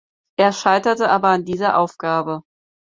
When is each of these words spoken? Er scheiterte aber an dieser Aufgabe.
Er 0.39 0.51
scheiterte 0.51 1.11
aber 1.11 1.27
an 1.27 1.45
dieser 1.45 1.77
Aufgabe. 1.77 2.41